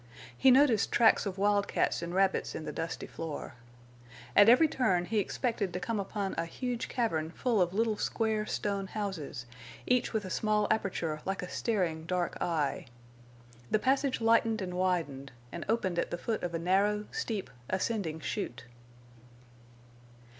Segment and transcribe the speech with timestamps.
[0.35, 3.53] He noticed tracks of wildcats and rabbits in the dusty floor.
[4.35, 8.47] At every turn he expected to come upon a huge cavern full of little square
[8.47, 9.45] stone houses,
[9.85, 12.87] each with a small aperture like a staring dark eye.
[13.69, 18.21] The passage lightened and widened, and opened at the foot of a narrow, steep, ascending
[18.21, 18.65] chute.